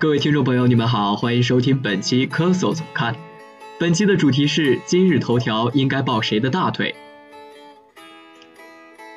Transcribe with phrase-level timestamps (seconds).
[0.00, 3.14] 各位听众朋友，你们好，欢迎收听本期科搜怎么看。
[3.78, 6.94] 本期的主题是今日头条应该抱谁的大腿？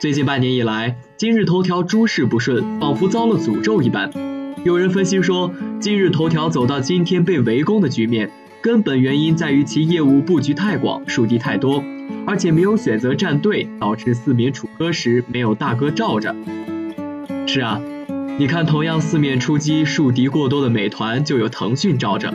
[0.00, 4.10] 最近半年以来，今日头条诸事不顺，仿佛遭了诅咒一般。
[4.64, 8.30] 有人分析说，今日头条走到今天被围攻的局面，
[8.62, 11.84] 根本原因在于其业务布局太广，树敌太多，
[12.26, 16.34] 而且没有选择站队，导致四面楚歌时没有大哥罩着。
[17.46, 17.78] 是啊。
[18.40, 22.32] 你看，同样四面出击、树敌过多的美团，就有腾讯罩着。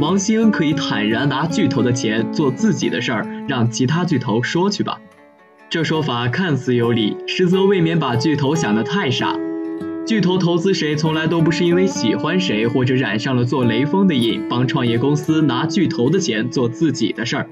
[0.00, 4.98] 王兴可以坦然拿巨头的钱做自己的事儿，让其他巨头说去吧。
[5.70, 9.38] 这说法看似有理，实则未免把巨头想得太傻。
[10.04, 17.48] 巨头投资谁，从来都不是因为喜欢谁，或者染上了做雷锋的瘾，帮创业公司拿巨头的钱做自己的事儿。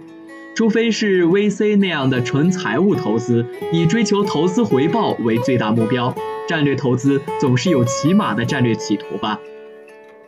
[0.57, 6.15] 除非是 VC 那样的纯财务投资，以追求投资回报为最大目标。
[6.49, 9.39] 战略投资总是有起码的战略企图吧，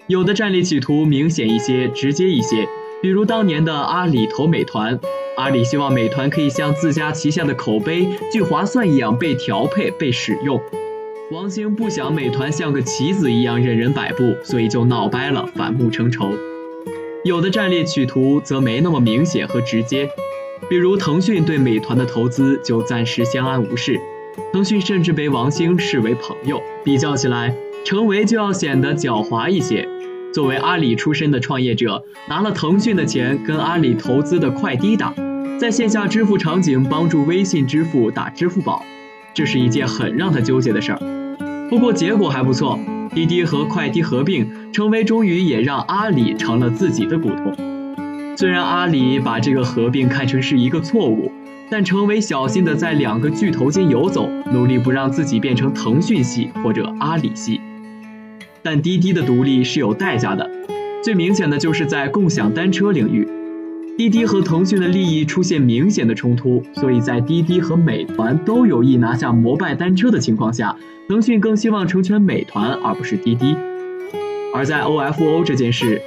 [0.06, 2.68] 有的战略企图明显一些、直接一些，
[3.00, 5.00] 比如当年的阿里投美团，
[5.38, 10.60] 阿里希望美团可以像自家旗下的口碑聚划算一样被调配、被使用。
[11.30, 16.32] 王兴不想美团像个棋子一样任人摆布，所以就闹掰了，反目成仇。
[17.28, 20.08] 有的战略企图则没那么明显和直接，
[20.66, 24.00] 比如腾讯对美团的投资就暂时相安无事。
[24.50, 27.54] 腾讯甚至被王兴视为朋友，比较起来，
[27.84, 29.86] 程维就要显得狡猾一些。
[30.32, 35.12] 作为阿里出身的创业者，拿了腾讯的钱跟阿里投资的快滴打，
[35.60, 38.82] 在线下支付场景帮助微信支付打支付宝，
[39.34, 41.68] 这是一件很让他纠结的事儿。
[41.68, 42.80] 不过结果还不错，
[43.14, 47.54] 滴滴和快滴合并，成为终于也让阿里成了自己的股东。
[48.36, 51.32] 虽然阿里把这个合并看成是一个错误。
[51.70, 57.60] 但成为小心的在两个巨头间游走，努力不让自己变成腾讯系或者阿里系。
[58.62, 60.50] 但滴滴的独立是有代价的，
[61.04, 63.28] 最明显的就是在共享单车领域，
[63.98, 70.76] 滴滴和腾讯的利益出现明显的冲突，所以在滴滴和美团都有意拿下摩拜单车的情况下，
[71.08, 73.56] 腾讯更希望成全美团而不是滴滴。
[74.54, 76.00] 而在 OFO 这件事，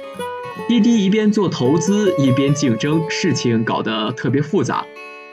[0.66, 4.86] 滴滴一边做投资一边竞争，事情搞得特别复杂。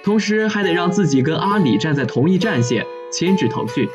[0.03, 3.87] 同时还得让自己跟阿里站在同一战线，牵制腾讯。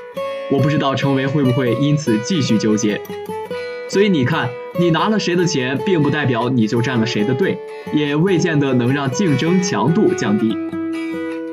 [0.50, 2.98] 我不知道成为会不会因此继续纠结。
[3.94, 7.56] 所以你看，你拿了谁的钱，并不代表你就站了谁的队，
[7.92, 10.52] 也未见得能让竞争强度降低。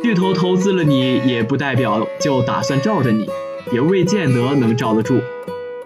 [0.02, 3.29] 巨头投资了你，也不代表就打算罩着你，
[3.72, 5.19] 也未见得能罩得住。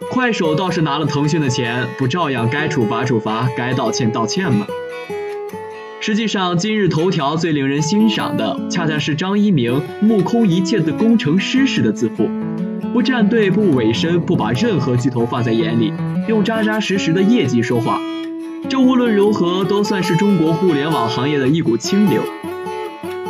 [0.09, 4.65] 快手倒是拿了腾讯的钱，不照样该处罚处罚，该道歉道歉吗？
[5.99, 12.29] 实际上，今日头条最令人欣赏的，恰恰是张一鸣目空一切的工程师式的自负，
[12.93, 15.91] 不站队，不委身，不把任何巨头放在眼里，
[16.27, 17.99] 用扎扎实实的业绩说话。
[18.67, 22.21] 这无论如何都算是中国互联网行业的一股清流。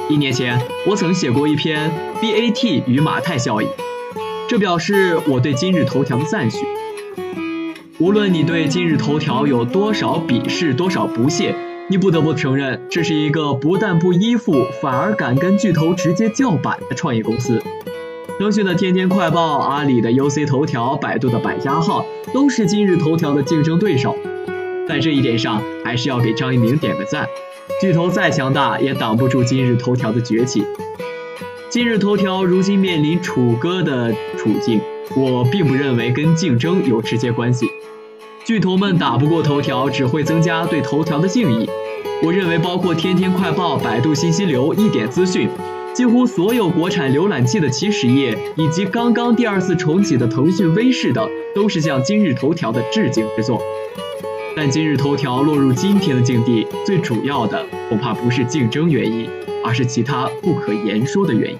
[0.09, 1.91] 一年前，我曾写过一篇
[2.22, 3.67] BAT 与马太效应，
[4.47, 6.59] 这表示我对今日头条的赞许。
[7.97, 11.56] 无论你对今日头条有多少鄙视，多少不屑。
[11.88, 17.62] 你不得不承认，这是一个不但不依附，反而敢跟巨头直接叫板的创业公司。
[18.38, 24.13] 腾讯的天天快报、阿里的 UC 头条、百度的百家号，都是今日头条的竞争对手。
[24.85, 27.25] 在这一点上，还是要给张一鸣点个赞。
[27.79, 30.66] 巨头再强大，也挡不住今日头条的崛起。
[31.69, 34.81] 今日头条如今面临楚歌的处境，
[35.16, 37.69] 我并不认为跟竞争有直接关系。
[38.44, 41.69] 巨头们打不过头条，只会增加对头条的敬意。
[42.22, 45.50] 我认为，包括天天快报、百度信息流、一点资讯，
[45.95, 51.25] 几乎所有国产浏览器的起始页，以及刚刚第二次重启的腾讯微视等，
[51.56, 53.61] 都是向今日头条的致敬之作。
[54.57, 59.29] 但今日头条落入今天的境地，最主要的恐怕不是竞争原因，
[59.63, 61.57] 而是其他不可言说的原因。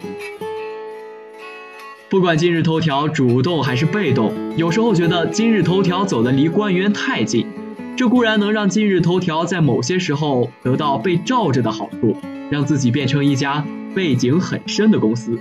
[2.10, 7.48] 不管今日头条主动还是被动，有时候觉得今日头条走得离官员太近，
[7.96, 12.18] 这固然能让今日头条在某些时候得到被罩着的好处，
[12.50, 13.66] 让自己变成一家
[13.96, 15.40] 背景很深的公司，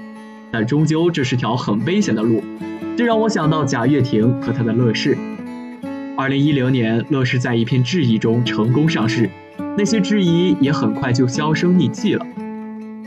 [0.53, 2.43] 但终究这是条很危险的路。
[2.97, 5.19] 这让我想到贾跃亭和他的乐视。
[6.17, 9.29] 二零一零年，乐视在一片质疑中成功上市，
[9.77, 12.25] 那些质疑也很快就销声匿迹了。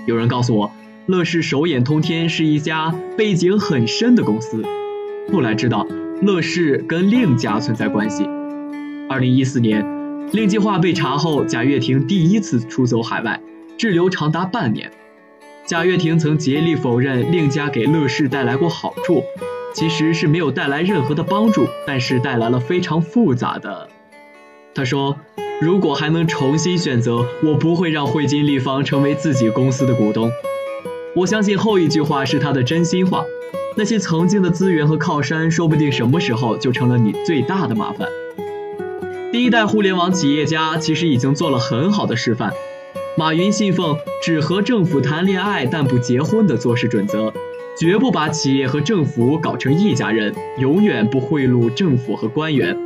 [0.05, 0.69] 有人告诉我。
[1.05, 4.61] 乐视手眼通天是一家背景很深的公司，
[5.31, 5.87] 后来知道
[6.21, 8.25] 乐视跟令家存在关系。
[9.07, 9.85] 二零一四年，
[10.33, 13.39] 令计划被查后，贾跃亭第一次出走海外，
[13.77, 14.91] 滞留长达半年。
[15.67, 19.21] 贾跃亭曾竭力否认令家给乐视带来过好处，
[19.73, 23.89] 其实是没有带来任何的帮助，但是带来了非常复杂的。
[24.73, 25.17] 他说
[25.59, 30.31] ：“如果还能重新选择，我不会让汇金立方成为自己公司的股东。”
[31.17, 33.25] 我相信后一句话是他的真心话。
[33.75, 38.07] 那些曾经的资源和靠山，说不定什么时候就成了你最大的麻烦。
[39.33, 42.53] 第一代互联网企业家其实已经做了很好的示范。
[43.17, 47.33] 马云信奉只和政府谈恋爱但不结婚的做事准则，
[47.75, 52.77] 绝不把企业和政府搞成一家人，永远不贿赂政府和官员。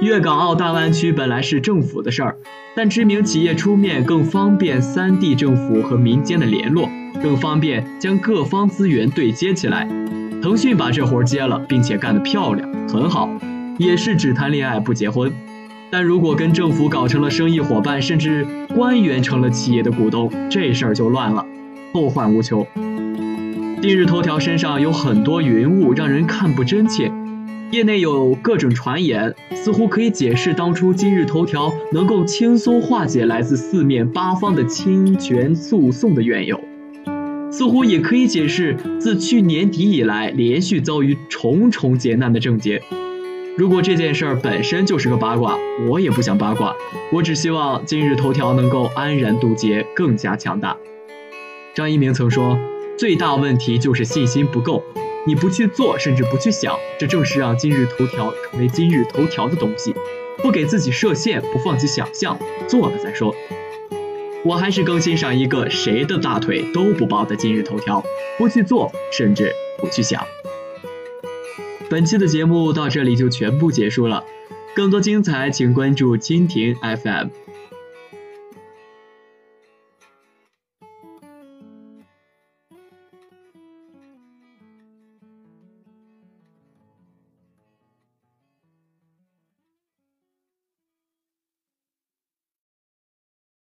[0.00, 2.36] 粤港澳大湾区本来是政府的事儿，
[2.76, 6.88] 但知名企业出面更方便三地政府和民间的联络，
[7.20, 9.88] 更方便将各方资源对接起来。
[10.40, 13.28] 腾讯把这活接了，并且干得漂亮，很好，
[13.76, 15.32] 也是只谈恋爱不结婚。
[15.90, 21.46] 但如果跟政府搞成了生意伙伴，甚至官员成了企业的股东，这事儿就乱了，
[21.92, 22.66] 后患无穷。
[23.80, 27.10] 今日头条身上有很多云雾，让人看不真切。
[27.70, 36.60] 业内有各种传言，似乎可以解释当初今日头条能够轻松化解来自四面八方的侵权诉讼的缘由，
[37.50, 42.82] 似乎也可以解释自去年底以来连续遭遇重重劫难的症结。
[43.58, 45.58] 如果这件事儿本身就是个八卦，
[45.88, 46.76] 我也不想八卦，
[47.10, 50.76] 我只希望今日头条能够安然渡劫，更加强大。
[51.74, 52.56] 张一鸣曾说，
[52.96, 54.84] 最大问题就是信心不够。
[55.26, 59.92] 你不去做，甚至不去想，这正是让今日头条成为今日头条的东西。
[60.36, 62.38] 不给自己设限，不放弃想象，
[62.68, 63.34] 做了再说。
[64.44, 68.04] 我还是更欣赏一个谁的大腿都不抱的今日头条，
[68.38, 70.24] 不去做，甚至不去想。
[71.90, 74.22] 本期的节目到这里就全部结束了，
[74.74, 77.28] 更多精彩请关注蜻蜓 FM。